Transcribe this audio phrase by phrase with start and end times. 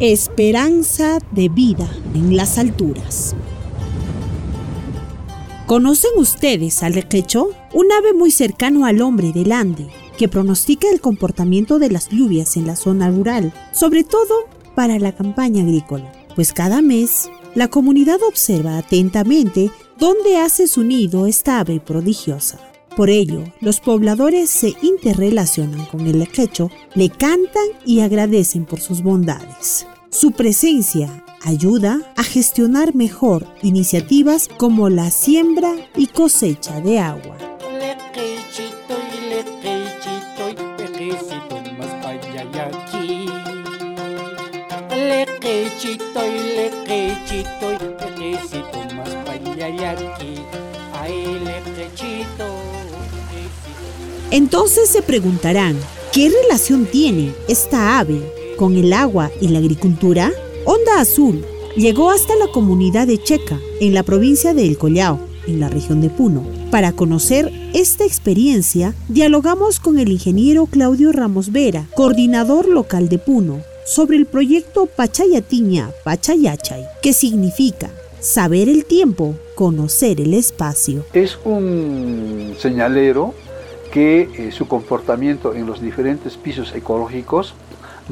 [0.00, 3.36] Esperanza de vida en las alturas.
[5.66, 7.50] ¿Conocen ustedes al lequecho?
[7.74, 12.56] Un ave muy cercano al hombre del Ande, que pronostica el comportamiento de las lluvias
[12.56, 16.10] en la zona rural, sobre todo para la campaña agrícola.
[16.34, 22.58] Pues cada mes, la comunidad observa atentamente dónde hace su nido esta ave prodigiosa.
[22.96, 29.02] Por ello, los pobladores se interrelacionan con el lequecho, le cantan y agradecen por sus
[29.02, 29.86] bondades.
[30.10, 37.36] Su presencia ayuda a gestionar mejor iniciativas como la siembra y cosecha de agua.
[54.32, 55.78] Entonces se preguntarán,
[56.12, 60.30] ¿qué relación tiene esta ave con el agua y la agricultura?
[60.66, 61.42] Onda Azul
[61.78, 66.02] llegó hasta la comunidad de Checa, en la provincia de El Collao, en la región
[66.02, 66.44] de Puno.
[66.70, 73.62] Para conocer esta experiencia, dialogamos con el ingeniero Claudio Ramos Vera, coordinador local de Puno,
[73.86, 77.88] sobre el proyecto Pachayatiña Pachayachay, que significa
[78.20, 81.06] saber el tiempo, conocer el espacio.
[81.14, 83.32] Es un señalero
[83.90, 87.54] que eh, su comportamiento en los diferentes pisos ecológicos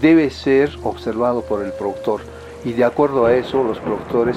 [0.00, 2.20] debe ser observado por el productor
[2.64, 4.36] y de acuerdo a eso los productores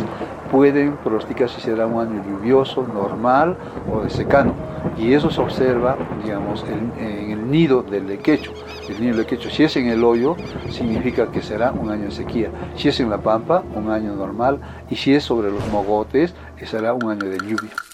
[0.52, 3.58] pueden pronosticar si será un año lluvioso, normal
[3.92, 4.54] o de secano.
[4.98, 8.52] Y eso se observa, digamos, en, el nido del lequecho.
[8.90, 10.36] El nido del lequecho, si es en el hoyo,
[10.70, 12.52] significa que será un año de sequía.
[12.76, 14.60] Si es en la pampa, un año normal.
[14.90, 16.34] Y si es sobre los mogotes,
[16.66, 17.87] será un año de lluvia.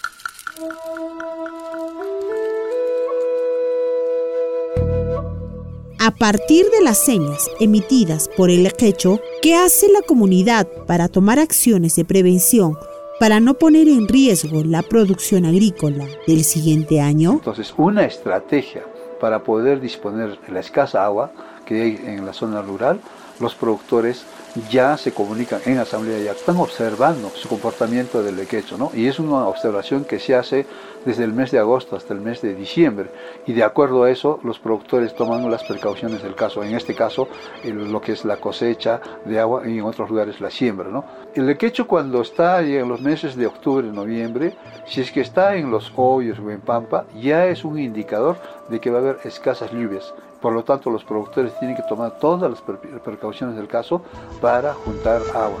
[5.98, 11.38] A partir de las señas emitidas por el quecho, ¿qué hace la comunidad para tomar
[11.38, 12.76] acciones de prevención
[13.20, 17.32] para no poner en riesgo la producción agrícola del siguiente año?
[17.32, 18.82] Entonces, una estrategia
[19.20, 21.32] para poder disponer de la escasa agua
[21.64, 23.00] que hay en la zona rural,
[23.40, 24.24] los productores
[24.70, 28.90] ya se comunican en asamblea, ya están observando su comportamiento del lequecho, ¿no?
[28.94, 30.66] Y es una observación que se hace
[31.04, 33.10] desde el mes de agosto hasta el mes de diciembre.
[33.46, 36.62] Y de acuerdo a eso, los productores toman las precauciones del caso.
[36.62, 37.28] En este caso,
[37.64, 41.04] lo que es la cosecha de agua y en otros lugares la siembra, ¿no?
[41.34, 44.56] El lequecho cuando está en los meses de octubre, noviembre,
[44.86, 48.36] si es que está en los hoyos o en pampa, ya es un indicador
[48.68, 50.14] de que va a haber escasas lluvias.
[50.44, 52.60] Por lo tanto, los productores tienen que tomar todas las
[53.00, 54.02] precauciones del caso
[54.42, 55.56] para juntar agua.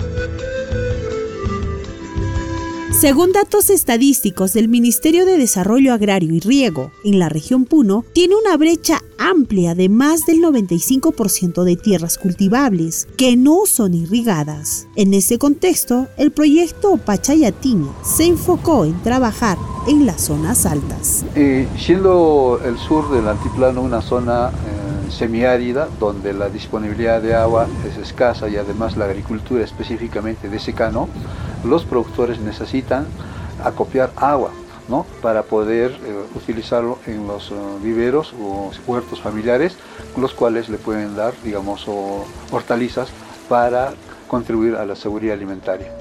[2.92, 8.36] Según datos estadísticos del Ministerio de Desarrollo Agrario y Riego, en la región Puno tiene
[8.36, 14.86] una brecha amplia de más del 95% de tierras cultivables que no son irrigadas.
[14.96, 19.58] En ese contexto, el proyecto Pachayatini se enfocó en trabajar
[19.88, 21.24] en las zonas altas.
[21.34, 24.73] Eh, siendo el sur del altiplano una zona eh,
[25.10, 31.08] semiárida, donde la disponibilidad de agua es escasa y además la agricultura específicamente de secano,
[31.64, 33.06] los productores necesitan
[33.62, 34.50] acopiar agua
[34.88, 35.06] ¿no?
[35.22, 39.76] para poder eh, utilizarlo en los viveros o huertos familiares,
[40.16, 41.86] los cuales le pueden dar, digamos,
[42.50, 43.08] hortalizas
[43.48, 43.94] para
[44.28, 45.92] contribuir a la seguridad alimentaria.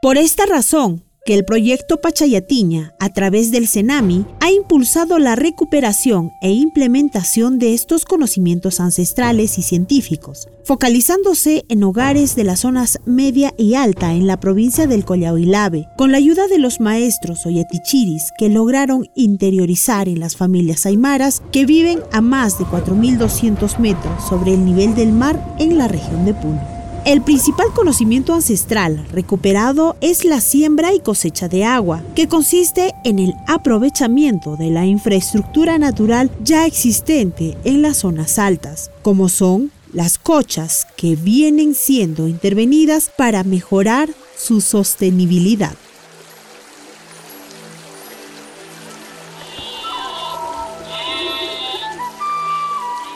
[0.00, 6.30] Por esta razón, que el proyecto Pachayatiña, a través del CENAMI, ha impulsado la recuperación
[6.40, 13.52] e implementación de estos conocimientos ancestrales y científicos, focalizándose en hogares de las zonas media
[13.58, 15.04] y alta en la provincia del
[15.50, 21.42] Lave, con la ayuda de los maestros oyatichiris que lograron interiorizar en las familias aymaras
[21.50, 26.24] que viven a más de 4.200 metros sobre el nivel del mar en la región
[26.24, 26.75] de Puno.
[27.06, 33.20] El principal conocimiento ancestral recuperado es la siembra y cosecha de agua, que consiste en
[33.20, 40.18] el aprovechamiento de la infraestructura natural ya existente en las zonas altas, como son las
[40.18, 45.76] cochas que vienen siendo intervenidas para mejorar su sostenibilidad.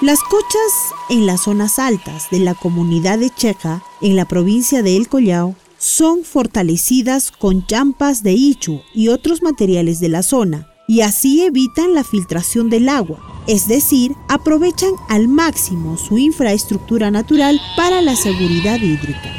[0.00, 4.97] Las cochas en las zonas altas de la comunidad de Checa, en la provincia de
[4.97, 11.02] El Collao, son fortalecidas con champas de ichu y otros materiales de la zona, y
[11.02, 18.00] así evitan la filtración del agua, es decir, aprovechan al máximo su infraestructura natural para
[18.00, 19.35] la seguridad hídrica.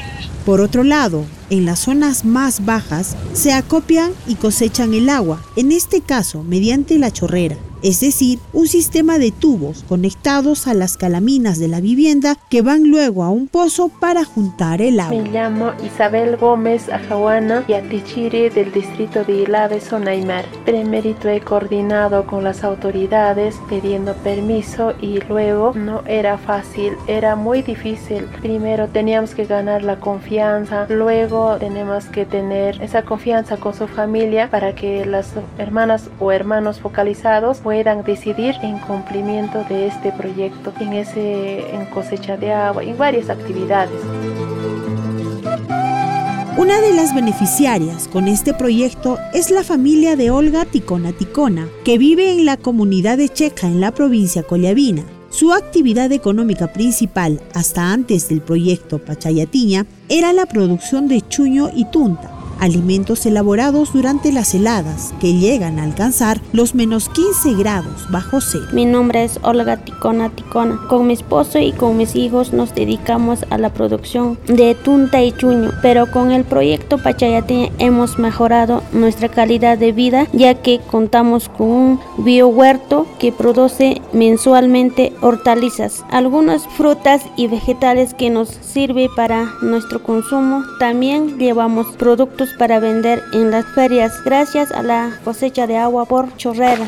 [0.46, 5.72] Por otro lado, en las zonas más bajas se acopian y cosechan el agua, en
[5.72, 11.60] este caso mediante la chorrera, es decir, un sistema de tubos conectados a las calaminas
[11.60, 15.22] de la vivienda que van luego a un pozo para juntar el agua.
[15.22, 20.46] Me llamo Isabel Gómez Ajahuana y Atichiri del distrito de Ilave, Sonaimar.
[20.66, 27.62] Primero he coordinado con las autoridades pidiendo permiso y luego no era fácil, era muy
[27.62, 28.26] difícil.
[28.42, 34.50] Primero teníamos que ganar la confianza, luego tenemos que tener esa confianza con su familia
[34.50, 37.62] para que las hermanas o hermanos focalizados
[38.06, 44.00] decidir en cumplimiento de este proyecto, en, ese, en cosecha de agua, y varias actividades.
[46.58, 51.98] Una de las beneficiarias con este proyecto es la familia de Olga Ticona Ticona, que
[51.98, 55.04] vive en la comunidad de Checa en la provincia Colyabina.
[55.30, 61.86] Su actividad económica principal hasta antes del proyecto Pachayatiña era la producción de chuño y
[61.86, 62.30] tunta,
[62.62, 68.68] alimentos elaborados durante las heladas que llegan a alcanzar los menos 15 grados bajo cero.
[68.72, 70.80] Mi nombre es Olga Ticona Ticona.
[70.88, 75.32] Con mi esposo y con mis hijos nos dedicamos a la producción de tunta y
[75.32, 81.50] chuño, pero con el proyecto Pachayate hemos mejorado nuestra calidad de vida ya que contamos
[81.50, 89.52] con un biohuerto que produce mensualmente hortalizas, algunas frutas y vegetales que nos sirve para
[89.64, 90.64] nuestro consumo.
[90.80, 96.36] También llevamos productos para vender en las ferias gracias a la cosecha de agua por
[96.38, 96.88] chorrera.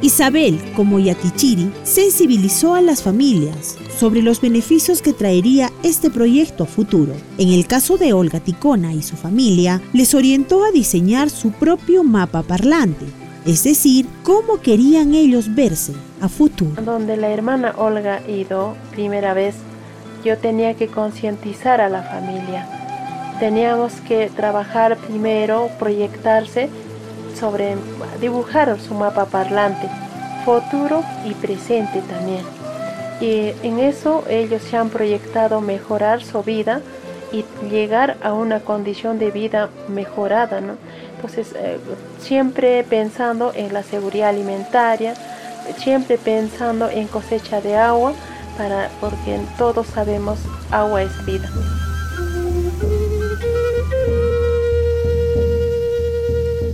[0.00, 7.14] Isabel, como Yatichiri, sensibilizó a las familias sobre los beneficios que traería este proyecto futuro.
[7.36, 12.04] En el caso de Olga Ticona y su familia, les orientó a diseñar su propio
[12.04, 13.06] mapa parlante,
[13.44, 16.80] es decir, cómo querían ellos verse a futuro.
[16.82, 19.56] Donde la hermana Olga ido primera vez,
[20.24, 22.77] yo tenía que concientizar a la familia
[23.38, 26.68] teníamos que trabajar primero, proyectarse
[27.38, 27.76] sobre
[28.20, 29.88] dibujar su mapa parlante,
[30.44, 32.44] futuro y presente también.
[33.20, 36.80] Y en eso ellos se han proyectado mejorar su vida
[37.32, 40.74] y llegar a una condición de vida mejorada, ¿no?
[41.16, 41.78] Entonces, eh,
[42.20, 45.14] siempre pensando en la seguridad alimentaria,
[45.76, 48.12] siempre pensando en cosecha de agua,
[48.56, 50.38] para, porque todos sabemos
[50.70, 51.50] agua es vida.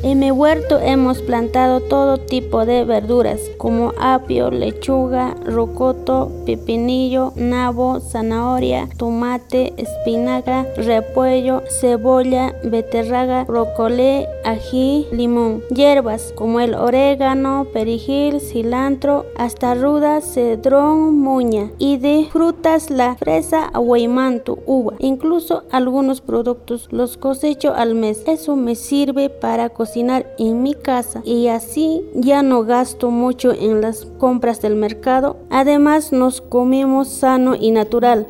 [0.04, 8.00] En mi huerto hemos plantado todo tipo de verduras como apio, lechuga, rocoto, pepinillo, nabo,
[8.00, 15.62] zanahoria, tomate, espinaca, repollo, cebolla, beterraga, brocolé, ají, limón.
[15.70, 21.70] Hierbas como el orégano, perejil, cilantro, hasta ruda, cedrón, muña.
[21.78, 24.96] Y de frutas la fresa, aguaymanto, uva.
[24.98, 28.22] Incluso algunos productos los cosecho al mes.
[28.26, 34.06] Eso me sirve para en mi casa y así ya no gasto mucho en las
[34.18, 35.36] compras del mercado.
[35.50, 38.26] Además nos comemos sano y natural.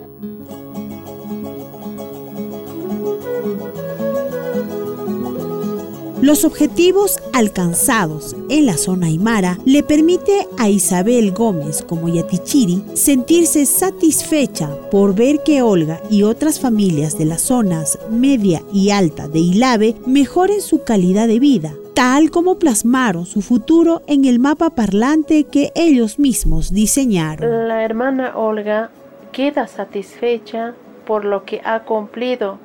[6.25, 13.67] Los objetivos alcanzados en la zona Aymara le permite a Isabel Gómez como Yatichiri sentirse
[13.67, 19.41] satisfecha por ver que Olga y otras familias de las zonas media y alta de
[19.41, 25.45] Ilave mejoren su calidad de vida, tal como plasmaron su futuro en el mapa parlante
[25.45, 27.69] que ellos mismos diseñaron.
[27.69, 28.91] La hermana Olga
[29.31, 30.75] queda satisfecha
[31.07, 32.59] por lo que ha cumplido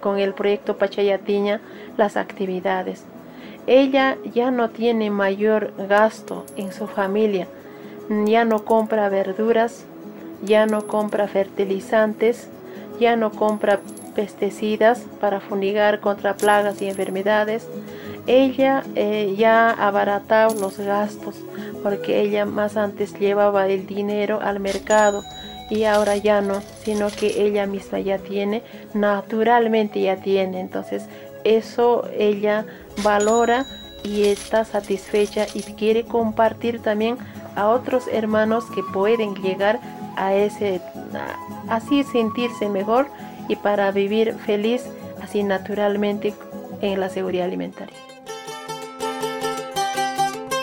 [0.00, 1.60] con el proyecto Pachayatiña
[1.96, 3.04] las actividades.
[3.66, 7.46] Ella ya no tiene mayor gasto en su familia,
[8.26, 9.84] ya no compra verduras,
[10.42, 12.48] ya no compra fertilizantes,
[12.98, 13.80] ya no compra
[14.14, 17.68] pesticidas para fumigar contra plagas y enfermedades.
[18.26, 21.36] Ella eh, ya ha abaratado los gastos
[21.82, 25.24] porque ella más antes llevaba el dinero al mercado
[25.70, 28.62] y ahora ya no, sino que ella misma ya tiene,
[28.94, 30.60] naturalmente ya tiene.
[30.60, 31.04] Entonces
[31.44, 32.66] eso ella
[33.02, 33.66] valora
[34.04, 37.16] y está satisfecha y quiere compartir también
[37.54, 39.80] a otros hermanos que pueden llegar
[40.16, 40.80] a ese,
[41.68, 43.06] así sentirse mejor
[43.48, 44.84] y para vivir feliz
[45.22, 46.34] así naturalmente
[46.80, 47.96] en la seguridad alimentaria.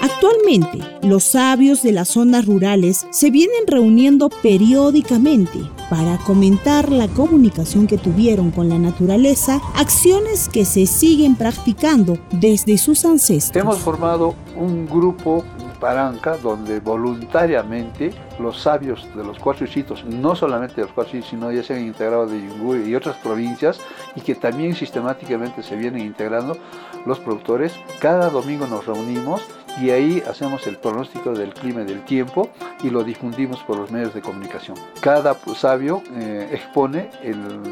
[0.01, 5.59] Actualmente, los sabios de las zonas rurales se vienen reuniendo periódicamente
[5.89, 12.77] para comentar la comunicación que tuvieron con la naturaleza, acciones que se siguen practicando desde
[12.77, 13.62] sus ancestros.
[13.62, 15.43] Hemos formado un grupo
[15.79, 21.29] paranca donde voluntariamente los sabios de los cuatro distritos, no solamente de los cuatro distritos,
[21.29, 23.79] sino ya se han integrado de Yungui y otras provincias
[24.15, 26.57] y que también sistemáticamente se vienen integrando
[27.05, 29.41] los productores, cada domingo nos reunimos
[29.81, 32.50] y ahí hacemos el pronóstico del clima del tiempo
[32.83, 34.77] y lo difundimos por los medios de comunicación.
[35.00, 37.09] Cada sabio eh, expone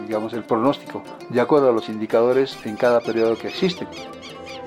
[0.04, 3.88] digamos, el pronóstico de acuerdo a los indicadores en cada periodo que existen.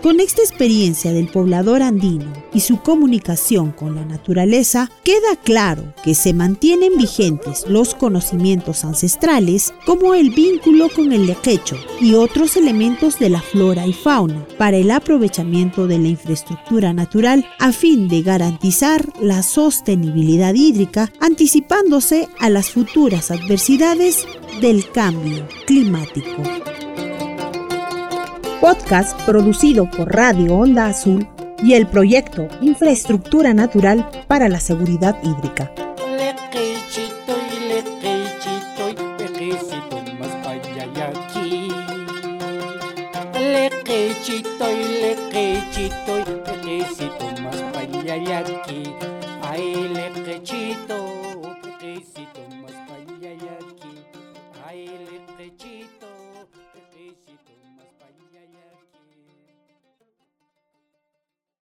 [0.03, 6.15] Con esta experiencia del poblador andino y su comunicación con la naturaleza, queda claro que
[6.15, 13.19] se mantienen vigentes los conocimientos ancestrales como el vínculo con el lequecho y otros elementos
[13.19, 18.23] de la flora y fauna para el aprovechamiento de la infraestructura natural a fin de
[18.23, 24.25] garantizar la sostenibilidad hídrica anticipándose a las futuras adversidades
[24.63, 26.70] del cambio climático
[28.61, 31.27] podcast producido por Radio Onda Azul
[31.63, 35.73] y el proyecto Infraestructura Natural para la Seguridad Hídrica.